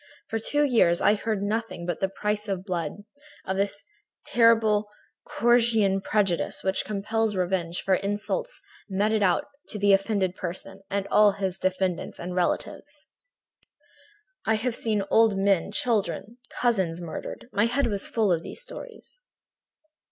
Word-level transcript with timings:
For 0.29 0.39
two 0.39 0.63
years 0.63 0.99
I 0.99 1.13
heard 1.13 1.37
of 1.37 1.43
nothing 1.43 1.85
but 1.85 1.99
the 1.99 2.09
price 2.09 2.47
of 2.47 2.65
blood, 2.65 3.03
of 3.45 3.55
this 3.55 3.83
terrible 4.25 4.89
Corsican 5.25 6.01
prejudice 6.01 6.63
which 6.63 6.85
compels 6.85 7.35
revenge 7.35 7.83
for 7.83 7.93
insults 7.93 8.63
meted 8.89 9.21
out 9.21 9.45
to 9.67 9.77
the 9.77 9.93
offending 9.93 10.33
person 10.33 10.81
and 10.89 11.05
all 11.11 11.33
his 11.33 11.59
descendants 11.59 12.19
and 12.19 12.33
relatives. 12.33 13.05
I 14.43 14.55
had 14.55 14.73
seen 14.73 15.03
old 15.11 15.37
men, 15.37 15.71
children, 15.71 16.39
cousins 16.49 16.99
murdered; 16.99 17.47
my 17.53 17.65
head 17.67 17.85
was 17.85 18.07
full 18.09 18.31
of 18.31 18.41
these 18.41 18.59
stories. 18.59 19.25